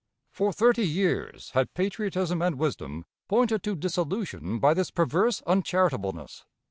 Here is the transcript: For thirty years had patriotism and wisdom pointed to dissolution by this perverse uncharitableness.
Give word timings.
For 0.31 0.51
thirty 0.51 0.81
years 0.81 1.51
had 1.51 1.75
patriotism 1.75 2.41
and 2.41 2.55
wisdom 2.57 3.05
pointed 3.27 3.61
to 3.61 3.75
dissolution 3.75 4.57
by 4.57 4.73
this 4.73 4.89
perverse 4.89 5.43
uncharitableness. 5.45 6.43